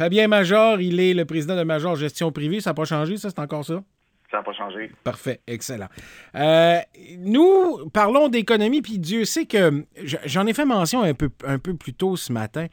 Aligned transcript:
Fabien 0.00 0.28
Major, 0.28 0.80
il 0.80 0.98
est 0.98 1.12
le 1.12 1.26
président 1.26 1.54
de 1.54 1.62
Major 1.62 1.94
Gestion 1.94 2.32
Privée. 2.32 2.62
Ça 2.62 2.70
n'a 2.70 2.74
pas 2.74 2.86
changé, 2.86 3.18
ça? 3.18 3.28
C'est 3.28 3.38
encore 3.38 3.66
ça? 3.66 3.82
Ça 4.30 4.38
n'a 4.38 4.42
pas 4.42 4.54
changé. 4.54 4.90
Parfait, 5.04 5.42
excellent. 5.46 5.88
Euh, 6.36 6.78
nous 7.18 7.86
parlons 7.92 8.28
d'économie, 8.28 8.80
puis 8.80 8.98
Dieu 8.98 9.26
sait 9.26 9.44
que 9.44 9.84
j'en 10.24 10.46
ai 10.46 10.54
fait 10.54 10.64
mention 10.64 11.02
un 11.02 11.12
peu, 11.12 11.28
un 11.44 11.58
peu 11.58 11.76
plus 11.76 11.92
tôt 11.92 12.16
ce 12.16 12.32
matin. 12.32 12.68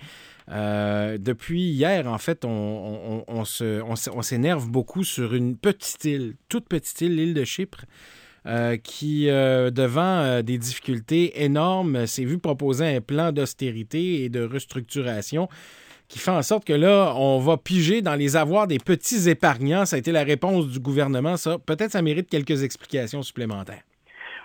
Euh, 0.50 1.18
depuis 1.18 1.64
hier, 1.64 2.08
en 2.08 2.18
fait, 2.18 2.46
on, 2.46 3.26
on, 3.28 3.44
on 3.44 4.22
s'énerve 4.22 4.70
beaucoup 4.70 5.04
sur 5.04 5.34
une 5.34 5.58
petite 5.58 6.06
île, 6.06 6.36
toute 6.48 6.70
petite 6.70 7.02
île, 7.02 7.18
l'île 7.18 7.34
de 7.34 7.44
Chypre. 7.44 7.84
Euh, 8.46 8.78
qui, 8.78 9.26
devant 9.26 10.42
des 10.42 10.58
difficultés 10.58 11.44
énormes, 11.44 12.08
s'est 12.08 12.24
vu 12.24 12.38
proposer 12.38 12.86
un 12.86 13.02
plan 13.02 13.34
d'austérité 13.34 14.24
et 14.24 14.30
de 14.30 14.42
restructuration 14.42 15.50
qui 16.08 16.20
fait 16.20 16.32
en 16.32 16.42
sorte 16.42 16.66
que 16.66 16.74
là, 16.74 17.14
on 17.16 17.40
va 17.40 17.58
piger 17.58 18.02
dans 18.02 18.16
les 18.16 18.36
avoirs 18.36 18.68
des 18.68 18.80
petits 18.80 19.30
épargnants. 19.30 19.86
Ça 19.86 19.98
a 19.98 20.00
été 20.00 20.12
la 20.12 20.24
réponse 20.24 20.68
du 20.70 20.80
gouvernement. 20.80 21.38
Ça, 21.38 21.58
peut-être, 21.60 21.92
ça 21.92 22.02
mérite 22.02 22.30
quelques 22.30 22.64
explications 22.64 23.22
supplémentaires. 23.24 23.82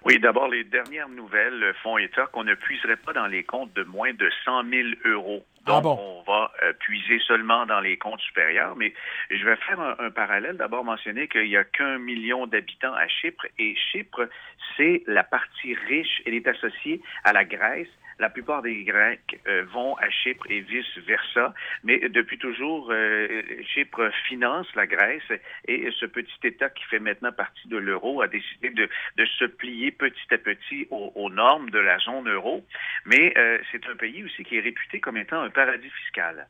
Oui, 0.04 0.18
d'abord, 0.18 0.48
les 0.48 0.64
dernières 0.64 1.08
nouvelles 1.08 1.72
font 1.80 1.96
état 1.96 2.26
qu'on 2.26 2.42
ne 2.42 2.54
puiserait 2.54 2.96
pas 2.96 3.12
dans 3.12 3.28
les 3.28 3.44
comptes 3.44 3.72
de 3.74 3.84
moins 3.84 4.12
de 4.12 4.28
100 4.44 4.64
000 4.68 4.88
euros. 5.04 5.44
Ah 5.64 5.80
Donc, 5.80 6.00
on 6.00 6.22
va 6.26 6.50
euh, 6.64 6.72
puiser 6.72 7.20
seulement 7.20 7.66
dans 7.66 7.78
les 7.78 7.96
comptes 7.96 8.20
supérieurs. 8.20 8.74
Mais 8.74 8.92
je 9.30 9.44
vais 9.44 9.54
faire 9.54 9.78
un, 9.78 9.94
un 10.00 10.10
parallèle. 10.10 10.56
D'abord, 10.56 10.82
mentionner 10.82 11.28
qu'il 11.28 11.44
n'y 11.44 11.56
a 11.56 11.62
qu'un 11.62 11.98
million 11.98 12.48
d'habitants 12.48 12.94
à 12.94 13.06
Chypre. 13.06 13.46
Et 13.60 13.76
Chypre, 13.92 14.28
c'est 14.76 15.04
la 15.06 15.22
partie 15.22 15.76
riche. 15.86 16.20
Elle 16.26 16.34
est 16.34 16.48
associée 16.48 17.00
à 17.22 17.32
la 17.32 17.44
Grèce 17.44 17.86
la 18.22 18.30
plupart 18.30 18.62
des 18.62 18.84
Grecs 18.84 19.40
euh, 19.48 19.64
vont 19.72 19.96
à 19.96 20.08
Chypre 20.08 20.46
et 20.48 20.60
vice-versa, 20.60 21.52
mais 21.82 21.98
depuis 22.08 22.38
toujours, 22.38 22.88
euh, 22.92 23.42
Chypre 23.74 24.10
finance 24.28 24.68
la 24.76 24.86
Grèce 24.86 25.32
et 25.66 25.90
ce 25.98 26.06
petit 26.06 26.38
État 26.44 26.70
qui 26.70 26.84
fait 26.84 27.00
maintenant 27.00 27.32
partie 27.32 27.66
de 27.66 27.76
l'euro 27.76 28.22
a 28.22 28.28
décidé 28.28 28.70
de, 28.70 28.88
se 29.38 29.44
plier 29.44 29.90
petit 29.90 30.32
à 30.32 30.38
petit 30.38 30.86
aux, 30.90 31.30
normes 31.30 31.70
de 31.70 31.80
la 31.80 31.98
zone 31.98 32.28
euro. 32.28 32.64
Mais 33.06 33.36
euh, 33.36 33.58
c'est 33.72 33.84
un 33.88 33.96
pays 33.96 34.22
aussi 34.22 34.44
qui 34.44 34.56
est 34.56 34.60
réputé 34.60 35.00
comme 35.00 35.16
étant 35.16 35.42
un 35.42 35.50
paradis 35.50 35.90
fiscal. 35.90 36.46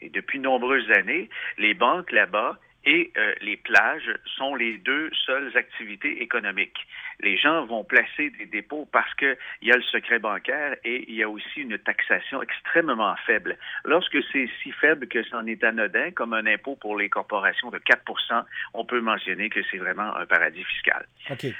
Et 0.00 0.08
depuis 0.08 0.38
nombreuses 0.38 0.90
années, 0.92 1.28
les 1.58 1.74
banques 1.74 2.12
là-bas 2.12 2.60
et 2.84 3.12
euh, 3.16 3.34
les 3.40 3.56
plages 3.56 4.10
sont 4.36 4.54
les 4.54 4.78
deux 4.78 5.10
seules 5.26 5.56
activités 5.56 6.22
économiques. 6.22 6.86
Les 7.20 7.36
gens 7.36 7.64
vont 7.66 7.84
placer 7.84 8.30
des 8.30 8.46
dépôts 8.46 8.88
parce 8.90 9.12
qu'il 9.14 9.36
y 9.62 9.72
a 9.72 9.76
le 9.76 9.82
secret 9.82 10.18
bancaire 10.18 10.76
et 10.84 11.04
il 11.08 11.14
y 11.14 11.22
a 11.22 11.28
aussi 11.28 11.60
une 11.60 11.78
taxation 11.78 12.42
extrêmement 12.42 13.14
faible. 13.26 13.56
Lorsque 13.84 14.18
c'est 14.32 14.48
si 14.62 14.72
faible 14.72 15.06
que 15.06 15.22
c'en 15.24 15.46
est 15.46 15.62
anodin, 15.62 16.10
comme 16.10 16.32
un 16.32 16.46
impôt 16.46 16.76
pour 16.76 16.96
les 16.96 17.08
corporations 17.08 17.70
de 17.70 17.78
4% 17.78 18.44
on 18.74 18.84
peut 18.84 19.00
mentionner 19.00 19.48
que 19.50 19.60
c'est 19.70 19.78
vraiment 19.78 20.16
un 20.16 20.26
paradis 20.26 20.64
fiscal. 20.64 21.06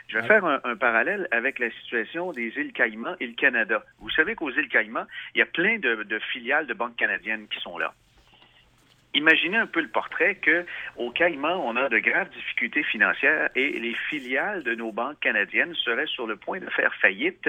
Je 0.08 0.18
vais 0.18 0.26
faire 0.26 0.44
un, 0.44 0.76
parallèle 0.76 1.28
avec 1.30 1.58
la 1.58 1.70
situation 1.70 2.32
des 2.32 2.52
îles 2.56 2.72
Caïmans 2.72 3.16
et 3.20 3.26
le 3.26 3.34
Canada. 3.34 3.84
Vous 3.98 4.10
savez 4.10 4.34
qu'aux 4.34 4.50
îles 4.50 4.68
Caïmans, 4.68 5.06
il 5.34 5.38
y 5.38 5.42
a 5.42 5.46
plein 5.46 5.78
de 5.78 6.18
filiales 6.32 6.66
de 6.66 6.74
banques 6.74 6.96
canadiennes 6.96 7.46
qui 7.48 7.60
sont 7.60 7.78
là 7.78 7.94
imaginez 9.14 9.56
un 9.56 9.66
peu 9.66 9.80
le 9.80 9.88
portrait 9.88 10.36
que 10.36 10.64
au 10.96 11.10
Caïman, 11.10 11.60
on 11.64 11.76
a 11.76 11.88
de 11.88 11.98
graves 11.98 12.30
difficultés 12.30 12.82
financières 12.82 13.50
et 13.54 13.78
les 13.78 13.94
filiales 14.08 14.62
de 14.62 14.74
nos 14.74 14.92
banques 14.92 15.20
canadiennes 15.20 15.74
seraient 15.74 16.06
sur 16.06 16.26
le 16.26 16.36
point 16.36 16.60
de 16.60 16.70
faire 16.70 16.94
faillite 16.96 17.48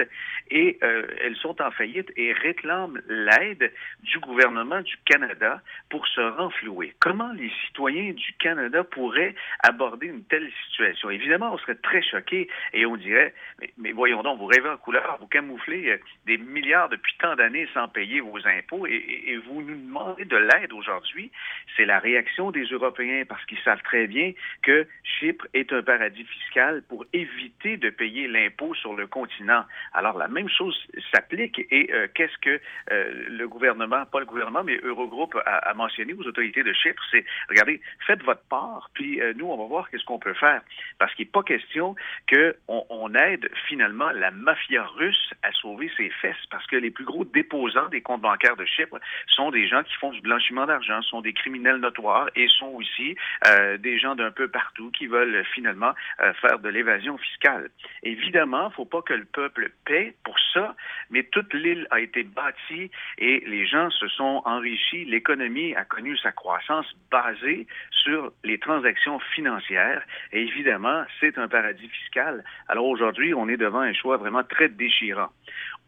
et 0.50 0.78
euh, 0.82 1.06
elles 1.22 1.36
sont 1.36 1.60
en 1.62 1.70
faillite 1.70 2.10
et 2.16 2.32
réclament 2.32 3.00
l'aide 3.08 3.72
du 4.02 4.18
gouvernement 4.18 4.80
du 4.80 4.96
Canada 5.04 5.60
pour 5.88 6.06
se 6.06 6.20
renflouer. 6.20 6.94
Comment 7.00 7.32
les 7.32 7.50
citoyens 7.66 8.12
du 8.12 8.32
Canada 8.38 8.84
pourraient 8.84 9.34
aborder 9.62 10.06
une 10.06 10.24
telle 10.24 10.50
situation? 10.66 11.10
Évidemment, 11.10 11.52
on 11.52 11.58
serait 11.58 11.76
très 11.76 12.02
choqués 12.02 12.48
et 12.72 12.86
on 12.86 12.96
dirait, 12.96 13.34
mais, 13.78 13.92
vous 14.32 14.46
rêvez 14.46 14.68
en 14.68 14.78
couleur, 14.78 15.18
vous 15.20 15.26
camouflez 15.26 15.90
euh, 15.90 15.98
des 16.24 16.38
milliards 16.38 16.88
depuis 16.88 17.14
tant 17.18 17.36
d'années 17.36 17.68
sans 17.74 17.88
payer 17.88 18.20
vos 18.20 18.38
impôts 18.46 18.86
et, 18.86 19.40
vous 19.46 19.60
nous 19.62 19.74
demandez 19.74 20.24
de 20.24 20.36
l'aide 20.36 20.72
aujourd'hui 20.72 21.30
c'est 21.76 21.84
la 21.84 21.98
réaction 21.98 22.50
des 22.50 22.64
Européens 22.64 23.24
parce 23.28 23.44
qu'ils 23.44 23.58
savent 23.58 23.82
très 23.82 24.06
bien 24.06 24.32
que 24.62 24.86
Chypre 25.02 25.46
est 25.52 25.72
un 25.72 25.82
paradis 25.82 26.24
fiscal 26.24 26.82
pour 26.88 27.04
éviter 27.12 27.76
de 27.76 27.90
payer 27.90 28.28
l'impôt 28.28 28.74
sur 28.74 28.94
le 28.94 29.06
continent. 29.06 29.64
Alors 29.92 30.16
la 30.16 30.28
même 30.28 30.48
chose 30.48 30.78
s'applique 31.12 31.60
et 31.70 31.92
euh, 31.92 32.06
qu'est-ce 32.14 32.38
que 32.38 32.60
euh, 32.92 33.24
le 33.28 33.48
gouvernement, 33.48 34.06
pas 34.06 34.20
le 34.20 34.26
gouvernement, 34.26 34.64
mais 34.64 34.78
Eurogroupe 34.82 35.36
a, 35.44 35.74
mentionné 35.74 36.14
aux 36.14 36.22
autorités 36.22 36.62
de 36.62 36.72
Chypre, 36.72 37.02
c'est 37.10 37.24
regardez, 37.48 37.80
faites 38.06 38.22
votre 38.22 38.44
part, 38.48 38.90
puis 38.94 39.20
nous 39.36 39.46
on 39.46 39.56
va 39.56 39.64
voir 39.64 39.90
qu'est-ce 39.90 40.04
qu'on 40.04 40.18
peut 40.18 40.34
faire 40.34 40.62
parce 40.98 41.12
qu'il 41.14 41.26
n'est 41.26 41.30
pas 41.30 41.42
question 41.42 41.94
qu'on 42.32 42.86
on 42.88 43.14
aide 43.14 43.50
finalement 43.66 44.12
la 44.14 44.30
mafia 44.30 44.84
russe 44.96 45.30
à 45.42 45.52
sauver 45.52 45.90
ses 45.96 46.10
fesses 46.10 46.46
parce 46.50 46.66
que 46.66 46.76
les 46.76 46.90
plus 46.90 47.04
gros 47.04 47.24
déposants 47.24 47.88
des 47.88 48.00
comptes 48.00 48.22
bancaires 48.22 48.56
de 48.56 48.64
Chypre 48.64 48.98
sont 49.28 49.50
des 49.50 49.66
gens 49.68 49.82
qui 49.82 49.94
font 49.94 50.10
du 50.10 50.20
blanchiment 50.20 50.66
d'argent, 50.66 51.02
sont 51.02 51.20
des 51.20 51.32
criminels 51.32 51.76
notoires 51.76 52.28
et 52.34 52.48
sont 52.48 52.72
aussi 52.74 53.16
euh, 53.46 53.76
des 53.78 53.98
gens 53.98 54.14
d'un 54.14 54.30
peu 54.30 54.48
partout 54.48 54.90
qui 54.90 55.06
veulent 55.06 55.44
finalement 55.54 55.92
euh, 56.20 56.32
faire 56.34 56.58
de 56.58 56.68
l'évasion 56.68 57.18
fiscale. 57.18 57.70
Évidemment, 58.02 58.66
il 58.66 58.70
ne 58.70 58.74
faut 58.74 58.84
pas 58.84 59.02
que 59.02 59.14
le 59.14 59.24
peuple 59.24 59.70
paie 59.84 60.14
pour 60.24 60.36
ça, 60.52 60.74
mais 61.10 61.24
toute 61.24 61.52
l'île 61.54 61.86
a 61.90 62.00
été 62.00 62.22
bâtie 62.22 62.90
et 63.18 63.42
les 63.46 63.66
gens 63.66 63.90
se 63.90 64.08
sont 64.08 64.42
enrichis. 64.44 65.04
L'économie 65.04 65.74
a 65.74 65.84
connu 65.84 66.16
sa 66.18 66.32
croissance 66.32 66.86
basée 67.10 67.66
sur 67.90 68.32
les 68.44 68.58
transactions 68.58 69.18
financières. 69.34 70.02
Et 70.32 70.42
évidemment, 70.42 71.04
c'est 71.20 71.38
un 71.38 71.48
paradis 71.48 71.88
fiscal. 71.88 72.44
Alors 72.68 72.86
aujourd'hui, 72.86 73.34
on 73.34 73.48
est 73.48 73.56
devant 73.56 73.80
un 73.80 73.92
choix 73.92 74.03
vraiment 74.12 74.44
très 74.44 74.68
déchirant. 74.68 75.28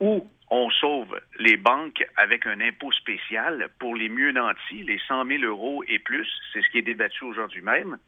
Ou 0.00 0.28
on 0.50 0.70
sauve 0.70 1.20
les 1.38 1.56
banques 1.56 2.04
avec 2.16 2.46
un 2.46 2.60
impôt 2.60 2.92
spécial 2.92 3.68
pour 3.78 3.94
les 3.96 4.08
mieux 4.08 4.32
nantis, 4.32 4.82
les 4.84 5.00
100 5.08 5.26
000 5.26 5.42
euros 5.42 5.82
et 5.88 5.98
plus, 5.98 6.28
c'est 6.52 6.62
ce 6.62 6.68
qui 6.70 6.78
est 6.78 6.82
débattu 6.82 7.24
aujourd'hui 7.24 7.62
même, 7.62 7.98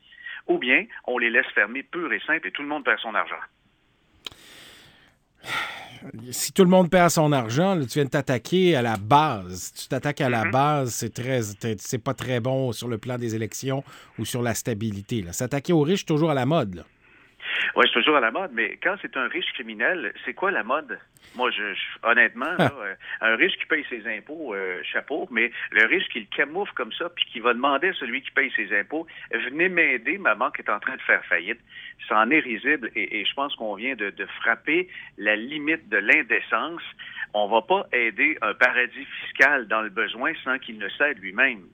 ou 0.47 0.59
bien 0.59 0.85
on 1.07 1.19
les 1.19 1.31
laisse 1.31 1.47
fermer 1.55 1.83
pur 1.83 2.13
et 2.13 2.21
simple 2.21 2.47
et 2.47 2.53
tout 2.53 2.63
le 2.63 2.69
monde 2.69 2.85
perd 2.85 2.99
son 3.01 3.15
argent. 3.15 3.41
Si 6.31 6.53
tout 6.53 6.63
le 6.63 6.71
monde 6.71 6.91
perd 6.91 7.11
son 7.11 7.33
argent, 7.33 7.79
tu 7.81 7.95
viens 7.95 8.05
de 8.05 8.11
t'attaquer 8.11 8.77
à 8.77 8.83
la 8.83 8.97
base. 8.97 9.73
Tu 9.73 9.89
t'attaques 9.89 10.21
à 10.21 10.29
la 10.29 10.45
mm-hmm. 10.45 10.51
base, 10.51 10.91
c'est 10.91 11.13
très, 11.13 11.41
c'est 11.43 12.03
pas 12.03 12.15
très 12.15 12.39
bon 12.39 12.71
sur 12.73 12.87
le 12.87 12.99
plan 12.99 13.19
des 13.19 13.35
élections 13.35 13.83
ou 14.19 14.25
sur 14.25 14.43
la 14.43 14.55
stabilité. 14.55 15.25
S'attaquer 15.33 15.73
aux 15.73 15.83
riches, 15.83 16.07
toujours 16.07 16.31
à 16.31 16.35
la 16.35 16.47
mode. 16.47 16.85
Oui, 17.77 17.85
c'est 17.87 18.01
toujours 18.01 18.17
à 18.17 18.21
la 18.21 18.31
mode, 18.31 18.51
mais 18.53 18.79
quand 18.83 18.97
c'est 19.03 19.17
un 19.17 19.29
riche 19.29 19.53
criminel, 19.53 20.13
c'est 20.25 20.35
quoi 20.35 20.51
la 20.51 20.63
mode? 20.63 20.99
Moi, 21.37 21.51
je, 21.51 21.75
honnêtement, 22.03 22.55
ah. 22.59 22.71
euh, 22.81 22.95
un 23.21 23.37
riche 23.37 23.57
qui 23.59 23.67
paye 23.67 23.85
ses 23.89 24.07
impôts, 24.07 24.55
euh, 24.55 24.81
chapeau, 24.83 25.29
mais 25.31 25.51
le 25.71 25.87
riche 25.87 26.09
qui 26.09 26.21
le 26.21 26.27
camoufle 26.35 26.73
comme 26.75 26.93
ça, 26.93 27.09
puis 27.11 27.25
qui 27.27 27.41
va 27.41 27.53
demander 27.53 27.89
à 27.89 27.93
celui 27.95 28.23
qui 28.23 28.31
paye 28.31 28.51
ses 28.57 28.77
impôts, 28.79 29.07
venez 29.31 29.69
m'aider, 29.69 30.19
ma 30.19 30.35
banque 30.35 30.59
est 30.59 30.71
en 30.71 30.81
train 30.81 30.97
de 30.97 31.03
faire 31.03 31.25
faillite, 31.27 31.61
ça 32.09 32.19
en 32.19 32.31
est 32.31 32.41
risible 32.41 32.91
et, 32.95 33.25
je 33.25 33.35
pense 33.35 33.55
qu'on 33.57 33.75
vient 33.75 33.95
de, 33.95 34.11
de 34.11 34.27
frapper 34.41 34.89
la 35.19 35.37
limite 35.37 35.89
de 35.89 35.99
l'indécence. 35.99 36.83
On 37.35 37.49
va 37.49 37.63
pas 37.63 37.87
aider 37.93 38.39
un 38.41 38.55
paradis 38.55 39.05
fiscal 39.23 39.69
dans 39.69 39.83
le 39.83 39.91
besoin 39.91 40.33
sans 40.45 40.59
qu'il 40.59 40.79
ne 40.79 40.89
cède 40.89 41.19
lui-même. 41.19 41.65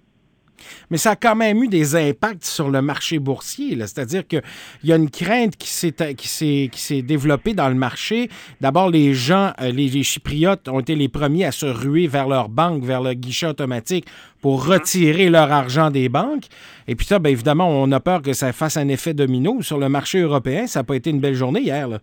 Mais 0.91 0.97
ça 0.97 1.13
a 1.13 1.17
quand 1.17 1.35
même 1.35 1.63
eu 1.63 1.69
des 1.69 1.97
impacts 1.97 2.45
sur 2.45 2.71
le 2.71 2.83
marché 2.83 3.19
boursier. 3.19 3.77
C'est-à-dire 3.81 4.27
qu'il 4.27 4.43
y 4.85 4.93
a 4.93 4.97
une 4.97 5.11
crainte 5.11 5.57
qui 5.57 5.69
s'est 5.69 7.03
développée 7.03 7.55
dans 7.55 7.69
le 7.69 7.75
marché. 7.75 8.29
D'abord, 8.61 8.91
les 8.91 9.15
gens, 9.15 9.53
euh, 9.61 9.71
les, 9.71 10.03
Chypriotes 10.03 10.69
ont 10.69 10.81
été 10.81 10.95
les 10.95 11.09
premiers 11.09 11.47
à 11.47 11.53
se 11.53 11.67
ruer 11.67 12.07
vers 12.07 12.29
leur 12.29 12.49
banque, 12.49 12.85
vers 12.85 13.03
le 13.03 13.15
guichet 13.15 13.47
automatique 13.47 14.07
pour 14.41 14.67
retirer 14.67 15.31
leur 15.31 15.51
argent 15.51 15.91
des 15.91 16.09
banques. 16.09 16.45
Et 16.87 16.95
puis 16.95 17.07
ça, 17.07 17.19
bien 17.19 17.33
évidemment, 17.33 17.69
on 17.69 17.91
a 17.93 18.00
peur 18.00 18.23
que 18.23 18.33
ça 18.33 18.53
fasse 18.53 18.77
un 18.77 18.89
effet 18.89 19.15
domino 19.15 19.62
sur 19.62 19.79
le 19.79 19.89
marché 19.89 20.21
européen. 20.21 20.67
Ça 20.67 20.81
n'a 20.81 20.85
pas 20.85 20.97
été 20.97 21.11
une 21.11 21.21
belle 21.21 21.35
journée 21.35 21.61
hier. 21.61 21.89
Là. 21.89 21.99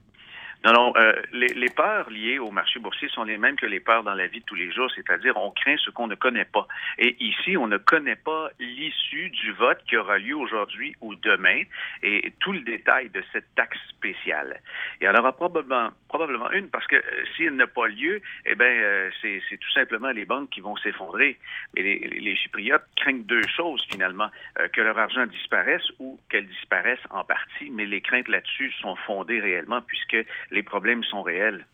Non, 0.63 0.73
non, 0.73 0.93
euh, 0.95 1.13
les, 1.33 1.47
les, 1.47 1.69
peurs 1.69 2.09
liées 2.11 2.37
au 2.37 2.51
marché 2.51 2.79
boursier 2.79 3.09
sont 3.09 3.23
les 3.23 3.37
mêmes 3.37 3.55
que 3.55 3.65
les 3.65 3.79
peurs 3.79 4.03
dans 4.03 4.13
la 4.13 4.27
vie 4.27 4.41
de 4.41 4.45
tous 4.45 4.55
les 4.55 4.71
jours, 4.71 4.91
c'est-à-dire 4.95 5.35
on 5.37 5.49
craint 5.49 5.75
ce 5.77 5.89
qu'on 5.89 6.05
ne 6.05 6.13
connaît 6.13 6.45
pas. 6.45 6.67
Et 6.99 7.15
ici, 7.19 7.57
on 7.57 7.65
ne 7.67 7.77
connaît 7.77 8.15
pas 8.15 8.51
l'issue 8.81 9.29
du 9.29 9.51
vote 9.53 9.79
qui 9.87 9.95
aura 9.95 10.17
lieu 10.17 10.35
aujourd'hui 10.35 10.95
ou 11.01 11.13
demain 11.15 11.61
et 12.01 12.33
tout 12.39 12.51
le 12.51 12.61
détail 12.61 13.09
de 13.09 13.23
cette 13.31 13.53
taxe 13.55 13.77
spéciale. 13.89 14.59
Il 14.99 15.05
y 15.05 15.09
en 15.09 15.13
aura 15.13 15.33
probablement, 15.33 15.89
probablement 16.07 16.51
une 16.51 16.67
parce 16.69 16.87
que 16.87 16.95
euh, 16.95 17.25
s'il 17.35 17.51
n'a 17.51 17.67
pas 17.67 17.87
lieu, 17.87 18.21
eh 18.45 18.55
bien, 18.55 18.67
euh, 18.67 19.09
c'est 19.21 19.57
tout 19.57 19.71
simplement 19.73 20.09
les 20.09 20.25
banques 20.25 20.49
qui 20.49 20.61
vont 20.61 20.75
s'effondrer. 20.77 21.37
Les, 21.75 22.35
Chypriotes 22.35 22.87
craignent 22.95 23.23
deux 23.23 23.45
choses 23.55 23.85
finalement, 23.91 24.29
euh, 24.59 24.67
que 24.69 24.81
leur 24.81 24.97
argent 24.97 25.27
disparaisse 25.27 25.87
ou 25.99 26.19
qu'elle 26.29 26.47
disparaisse 26.47 26.99
en 27.11 27.23
partie, 27.23 27.69
mais 27.69 27.85
les 27.85 28.01
craintes 28.01 28.27
là-dessus 28.27 28.71
sont 28.81 28.95
fondées 28.95 29.39
réellement 29.39 29.81
puisque 29.81 30.17
les 30.49 30.63
problèmes 30.63 31.03
sont 31.03 31.21
réels. 31.21 31.65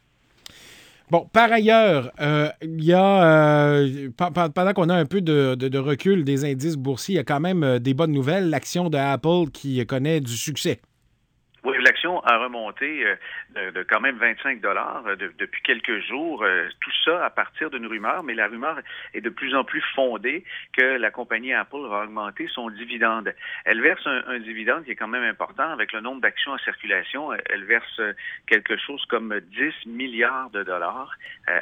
Bon, 1.10 1.30
par 1.32 1.52
ailleurs, 1.54 2.12
euh, 2.20 2.50
il 2.62 2.84
y 2.84 2.92
a, 2.92 3.24
euh, 3.24 4.10
pendant 4.18 4.74
qu'on 4.74 4.90
a 4.90 4.96
un 4.96 5.06
peu 5.06 5.22
de, 5.22 5.78
recul 5.78 6.26
des 6.26 6.44
indices 6.44 6.76
boursiers, 6.76 7.16
il 7.16 7.18
y 7.18 7.20
a 7.20 7.24
quand 7.24 7.40
même 7.40 7.80
des 7.80 7.94
bonnes 7.94 8.12
nouvelles. 8.12 8.50
L'action 8.50 8.90
de 8.90 8.98
Apple 8.98 9.50
qui 9.54 9.86
connaît 9.86 10.20
du 10.20 10.36
succès. 10.36 10.82
Oui, 11.88 11.94
l'action 11.94 12.20
a 12.26 12.38
remonté 12.38 13.06
euh, 13.56 13.72
de, 13.72 13.84
quand 13.84 14.02
même 14.02 14.18
25 14.18 14.60
dollars 14.60 15.04
euh, 15.08 15.16
depuis 15.16 15.62
quelques 15.62 16.00
jours. 16.06 16.44
Euh, 16.44 16.68
tout 16.82 16.92
ça 17.06 17.24
à 17.24 17.30
partir 17.30 17.70
d'une 17.70 17.88
rumeur, 17.88 18.24
mais 18.24 18.34
la 18.34 18.48
rumeur 18.48 18.78
est 19.14 19.22
de 19.22 19.30
plus 19.30 19.56
en 19.56 19.64
plus 19.64 19.82
fondée 19.96 20.44
que 20.74 20.82
la 20.82 21.12
compagnie 21.12 21.54
Apple 21.54 21.88
va 21.90 22.04
augmenter 22.04 22.50
son 22.54 22.70
dividende. 22.70 23.34
Elle 23.64 23.82
verse 23.82 24.06
un, 24.06 24.40
dividende 24.40 24.84
qui 24.84 24.92
est 24.92 24.96
quand 24.96 25.08
même 25.08 25.24
important 25.24 25.70
avec 25.72 25.94
le 25.94 26.02
nombre 26.02 26.20
d'actions 26.20 26.52
en 26.52 26.58
circulation. 26.58 27.32
Elle 27.50 27.64
verse 27.64 28.02
quelque 28.48 28.76
chose 28.78 29.04
comme 29.06 29.40
10 29.40 29.86
milliards 29.86 30.50
de 30.50 30.64
dollars 30.64 31.16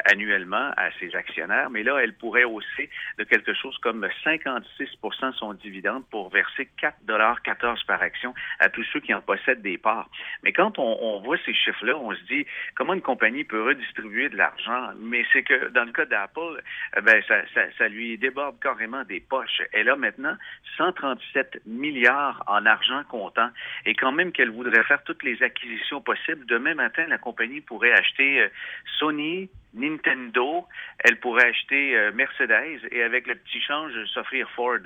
annuellement 0.06 0.72
à 0.77 0.89
ses 1.00 1.16
actionnaires, 1.16 1.69
mais 1.69 1.83
là, 1.83 2.00
elle 2.01 2.13
pourrait 2.13 2.44
hausser 2.44 2.89
de 3.19 3.24
quelque 3.24 3.54
chose 3.54 3.77
comme 3.80 4.07
56% 4.24 5.33
son 5.33 5.54
dividende 5.54 6.04
pour 6.10 6.30
verser 6.30 6.68
4 6.81 6.98
dollars 7.04 7.42
14 7.44 7.83
par 7.83 8.01
action 8.01 8.33
à 8.60 8.69
tous 8.69 8.83
ceux 8.92 9.00
qui 9.00 9.13
en 9.13 9.22
possèdent 9.22 9.62
des 9.62 9.77
parts 9.77 10.10
mais 10.44 10.54
quand 10.54 10.78
on, 10.80 11.20
voit 11.22 11.38
ces 11.46 11.54
chiffres-là, 11.54 11.98
on 11.98 12.14
se 12.14 12.22
dit 12.24 12.46
comment 12.76 12.94
une 12.94 13.02
compagnie 13.02 13.44
peut 13.44 13.64
redistribuer 13.64 14.30
de 14.30 14.38
l'argent? 14.38 14.92
Mais 15.00 15.26
c'est 15.34 15.44
que 15.44 15.70
dans 15.70 15.84
le 15.84 15.92
cas 15.92 16.06
d'Apple, 16.06 16.62
eh 16.98 17.02
ben, 17.02 17.22
ça, 17.78 17.88
lui 17.88 18.18
déborde 18.18 18.60
carrément 18.60 19.04
des 19.04 19.20
poches. 19.20 19.62
Elle 19.74 19.90
a 19.90 19.96
maintenant 19.96 20.36
137 20.78 21.62
milliards 21.66 22.44
en 22.48 22.66
argent 22.66 23.04
comptant. 23.10 23.50
Et 23.86 23.96
quand 23.96 24.12
même 24.12 24.32
qu'elle 24.32 24.52
voudrait 24.52 24.84
faire 24.84 25.04
toutes 25.04 25.24
les 25.24 25.42
acquisitions 25.42 26.02
possibles, 26.02 26.46
demain 26.46 26.76
matin, 26.76 27.06
la 27.08 27.18
compagnie 27.18 27.62
pourrait 27.62 27.94
acheter 27.94 28.42
euh, 28.42 28.48
Sony, 29.00 29.50
Nintendo, 29.74 30.68
elle 31.00 31.20
pourrait 31.20 31.50
acheter 31.50 31.98
euh, 31.98 32.12
Mercedes 32.14 32.88
et 32.92 33.04
avec 33.04 33.28
le 33.28 33.36
petit 33.36 33.62
change, 33.62 33.92
s'offrir 34.14 34.50
Ford. 34.52 34.80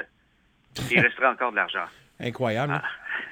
Il 0.91 0.99
resterait 0.99 1.27
encore 1.27 1.51
de 1.51 1.57
l'argent. 1.57 1.85
Incroyable. 2.19 2.73
Ah. 2.75 2.83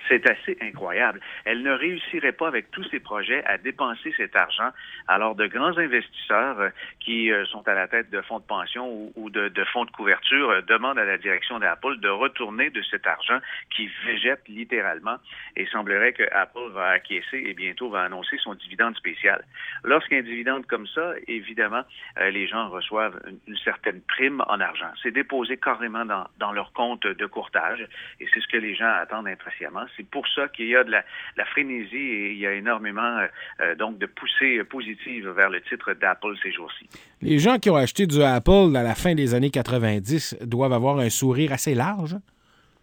C'est 0.08 0.30
assez 0.30 0.58
incroyable. 0.62 1.20
Elle 1.46 1.64
ne 1.64 1.72
réussirait 1.72 2.32
pas 2.32 2.48
avec 2.48 2.72
tous 2.72 2.84
ses 2.86 3.00
projets 3.00 3.44
à 3.46 3.58
dépenser 3.58 4.14
cet 4.16 4.36
argent. 4.36 4.70
Alors, 5.08 5.36
de 5.36 5.48
grands 5.48 5.78
investisseurs 5.78 6.60
euh, 6.60 6.70
qui 7.00 7.32
euh, 7.32 7.46
sont 7.46 7.68
à 7.68 7.74
la 7.74 7.88
tête 7.88 8.10
de 8.10 8.22
fonds 8.22 8.40
de 8.40 8.46
pension 8.46 9.12
ou, 9.16 9.30
de, 9.30 9.52
fonds 9.74 9.86
de 9.86 9.92
couverture 9.92 10.50
euh, 10.50 10.62
demandent 10.62 11.00
à 11.00 11.06
la 11.06 11.18
direction 11.18 11.60
d'Apple 11.60 12.00
de 12.00 12.10
retourner 12.10 12.70
de 12.70 12.82
cet 12.84 13.06
argent 13.08 13.40
qui 13.76 13.90
végète 14.06 14.42
littéralement. 14.48 15.18
Et 15.56 15.64
il 15.64 15.70
semblerait 15.70 16.14
que 16.14 16.24
Apple 16.32 16.72
va 16.74 16.90
acquiescer 16.90 17.44
et 17.46 17.54
bientôt 17.54 17.90
va 17.90 18.04
annoncer 18.04 18.38
son 18.38 18.54
dividende 18.54 18.96
spécial. 18.96 19.44
Lorsqu'un 19.84 20.22
dividende 20.22 20.66
comme 20.68 20.88
ça, 20.88 21.14
évidemment, 21.28 21.84
les 22.20 22.48
gens 22.48 22.70
reçoivent 22.70 23.20
une, 23.48 23.58
certaine 23.58 24.02
prime 24.02 24.42
en 24.48 24.60
argent. 24.60 24.92
C'est 25.02 25.12
déposé 25.12 25.58
carrément 25.58 26.06
dans, 26.06 26.28
dans 26.38 26.52
leur 26.52 26.72
compte 26.74 27.06
de 27.06 27.26
courtage 27.26 27.86
et 28.20 28.28
c'est 28.34 28.40
ce 28.40 28.48
que 28.48 28.58
les 28.58 28.76
gens 28.76 28.90
attendent 28.90 29.28
impatiemment. 29.28 29.86
C'est 29.98 30.08
pour 30.08 30.26
ça 30.36 30.48
qu'il 30.50 30.68
y 30.68 30.76
a 30.76 30.84
de 30.84 30.92
la, 30.92 31.04
frénésie 31.46 31.96
et 31.96 32.32
il 32.32 32.38
y 32.38 32.46
a 32.46 32.54
énormément 32.54 33.02
euh, 33.02 33.28
euh, 33.62 33.76
donc 33.76 33.98
de 33.98 34.06
poussées 34.06 34.64
positives 34.64 35.28
vers 35.30 35.50
le 35.50 35.60
titre 35.62 35.94
d'Apple 35.94 36.36
ces 36.44 36.52
jours-ci. 36.52 36.88
Les 37.22 37.40
gens 37.40 37.58
qui 37.58 37.70
ont 37.70 37.76
acheté 37.76 38.06
du 38.06 38.22
Apple 38.22 38.76
à 38.76 38.84
la 38.84 38.96
fin 38.96 39.16
des 39.16 39.34
années 39.34 39.50
90 39.50 40.38
doivent 40.42 40.74
avoir 40.74 41.00
un 41.00 41.10
sourire 41.10 41.52
assez 41.52 41.74
large. 41.74 42.16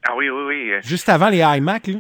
Ah 0.09 0.15
oui, 0.17 0.29
oui, 0.29 0.43
oui. 0.47 0.73
Juste 0.83 1.09
avant 1.09 1.29
les 1.29 1.39
iMac, 1.39 1.87
là? 1.87 1.99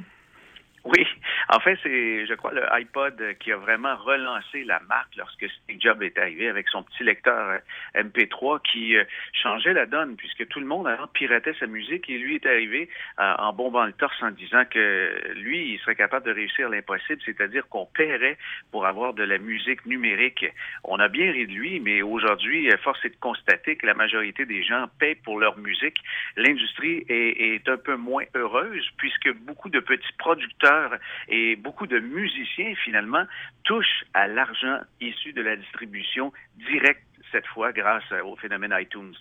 Oui, 0.84 1.06
en 1.54 1.60
fait, 1.60 1.78
c'est, 1.84 2.26
je 2.26 2.34
crois, 2.34 2.52
le 2.52 2.64
iPod 2.72 3.14
qui 3.38 3.52
a 3.52 3.56
vraiment 3.56 3.94
relancé 3.94 4.64
la 4.64 4.80
marque 4.88 5.14
lorsque 5.16 5.48
Steve 5.48 5.80
Jobs 5.80 6.02
est 6.02 6.18
arrivé 6.18 6.48
avec 6.48 6.68
son 6.68 6.82
petit 6.82 7.04
lecteur 7.04 7.48
euh, 7.48 8.02
MP3 8.02 8.60
qui 8.62 8.96
euh, 8.96 9.04
changeait 9.32 9.72
la 9.72 9.86
donne 9.86 10.16
puisque 10.16 10.48
tout 10.48 10.58
le 10.58 10.66
monde 10.66 10.88
avant 10.88 11.06
piratait 11.06 11.54
sa 11.60 11.68
musique 11.68 12.10
et 12.10 12.18
lui 12.18 12.36
est 12.36 12.46
arrivé 12.46 12.88
euh, 13.20 13.34
en 13.38 13.52
bombant 13.52 13.84
le 13.84 13.92
torse 13.92 14.20
en 14.22 14.32
disant 14.32 14.64
que 14.68 15.32
lui, 15.36 15.74
il 15.74 15.78
serait 15.80 15.94
capable 15.94 16.26
de 16.26 16.32
réussir 16.32 16.68
l'impossible, 16.68 17.20
c'est-à-dire 17.24 17.68
qu'on 17.68 17.86
paierait 17.86 18.36
pour 18.72 18.84
avoir 18.86 19.14
de 19.14 19.22
la 19.22 19.38
musique 19.38 19.86
numérique. 19.86 20.44
On 20.82 20.98
a 20.98 21.06
bien 21.06 21.30
ri 21.30 21.46
de 21.46 21.52
lui, 21.52 21.78
mais 21.78 22.02
aujourd'hui, 22.02 22.68
force 22.82 23.04
est 23.04 23.10
de 23.10 23.20
constater 23.20 23.76
que 23.76 23.86
la 23.86 23.94
majorité 23.94 24.44
des 24.44 24.64
gens 24.64 24.86
paient 24.98 25.14
pour 25.14 25.38
leur 25.38 25.56
musique. 25.58 25.98
L'industrie 26.36 27.04
est, 27.08 27.54
est 27.54 27.68
un 27.68 27.76
peu 27.76 27.94
moins 27.94 28.24
heureuse 28.34 28.90
puisque 28.96 29.32
beaucoup 29.46 29.68
de 29.68 29.78
petits 29.78 30.12
producteurs 30.18 30.96
et 31.28 31.43
beaucoup 31.56 31.86
de 31.86 31.98
musiciens, 31.98 32.74
finalement, 32.84 33.24
touchent 33.64 34.04
à 34.14 34.26
l'argent 34.26 34.78
issu 35.00 35.32
de 35.32 35.42
la 35.42 35.56
distribution 35.56 36.32
directe, 36.70 37.06
cette 37.32 37.46
fois, 37.46 37.72
grâce 37.72 38.04
au 38.24 38.36
phénomène 38.36 38.74
iTunes. 38.80 39.14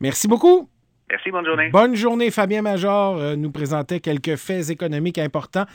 Merci 0.00 0.28
beaucoup. 0.28 0.68
Merci, 1.10 1.30
bonne 1.30 1.46
journée. 1.46 1.70
Bonne 1.70 1.94
journée. 1.94 2.30
Fabien 2.30 2.60
Major 2.60 3.16
euh, 3.16 3.34
nous 3.34 3.50
présentait 3.50 4.00
quelques 4.00 4.36
faits 4.36 4.68
économiques 4.68 5.18
importants. 5.18 5.66